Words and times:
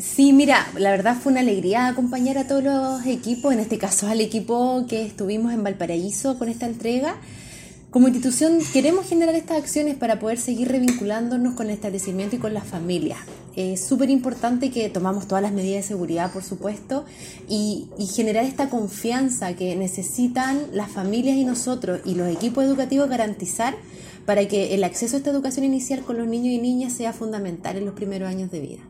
Sí, 0.00 0.32
mira, 0.32 0.66
la 0.78 0.90
verdad 0.92 1.14
fue 1.20 1.30
una 1.30 1.42
alegría 1.42 1.86
acompañar 1.86 2.38
a 2.38 2.46
todos 2.46 2.64
los 2.64 3.04
equipos, 3.04 3.52
en 3.52 3.60
este 3.60 3.76
caso 3.76 4.06
al 4.06 4.22
equipo 4.22 4.86
que 4.88 5.04
estuvimos 5.04 5.52
en 5.52 5.62
Valparaíso 5.62 6.38
con 6.38 6.48
esta 6.48 6.64
entrega. 6.64 7.16
Como 7.90 8.08
institución 8.08 8.60
queremos 8.72 9.06
generar 9.06 9.34
estas 9.34 9.58
acciones 9.58 9.96
para 9.96 10.18
poder 10.18 10.38
seguir 10.38 10.68
revinculándonos 10.68 11.52
con 11.52 11.66
el 11.66 11.74
establecimiento 11.74 12.36
y 12.36 12.38
con 12.38 12.54
las 12.54 12.64
familias. 12.64 13.18
Es 13.56 13.84
súper 13.84 14.08
importante 14.08 14.70
que 14.70 14.88
tomamos 14.88 15.28
todas 15.28 15.42
las 15.42 15.52
medidas 15.52 15.82
de 15.82 15.88
seguridad, 15.88 16.32
por 16.32 16.44
supuesto, 16.44 17.04
y, 17.46 17.88
generar 18.14 18.46
esta 18.46 18.70
confianza 18.70 19.54
que 19.54 19.76
necesitan 19.76 20.62
las 20.72 20.90
familias 20.90 21.36
y 21.36 21.44
nosotros 21.44 22.00
y 22.06 22.14
los 22.14 22.28
equipos 22.28 22.64
educativos 22.64 23.10
garantizar 23.10 23.76
para 24.24 24.48
que 24.48 24.74
el 24.74 24.82
acceso 24.84 25.16
a 25.16 25.18
esta 25.18 25.30
educación 25.30 25.66
inicial 25.66 26.00
con 26.00 26.16
los 26.16 26.26
niños 26.26 26.54
y 26.54 26.58
niñas 26.58 26.94
sea 26.94 27.12
fundamental 27.12 27.76
en 27.76 27.84
los 27.84 27.94
primeros 27.94 28.30
años 28.30 28.50
de 28.50 28.60
vida. 28.60 28.80